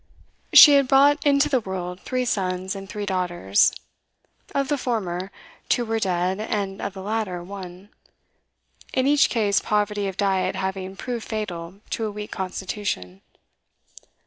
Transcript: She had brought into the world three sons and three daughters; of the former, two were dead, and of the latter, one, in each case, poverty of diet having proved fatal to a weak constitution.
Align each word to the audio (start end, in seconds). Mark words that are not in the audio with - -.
She 0.51 0.77
had 0.77 0.87
brought 0.87 1.23
into 1.23 1.47
the 1.47 1.59
world 1.59 1.99
three 1.99 2.25
sons 2.25 2.75
and 2.75 2.89
three 2.89 3.05
daughters; 3.05 3.71
of 4.55 4.67
the 4.67 4.77
former, 4.79 5.29
two 5.69 5.85
were 5.85 5.99
dead, 5.99 6.39
and 6.39 6.81
of 6.81 6.95
the 6.95 7.03
latter, 7.03 7.43
one, 7.43 7.89
in 8.93 9.05
each 9.05 9.29
case, 9.29 9.59
poverty 9.59 10.07
of 10.07 10.17
diet 10.17 10.55
having 10.55 10.95
proved 10.95 11.27
fatal 11.27 11.81
to 11.91 12.07
a 12.07 12.11
weak 12.11 12.31
constitution. 12.31 13.21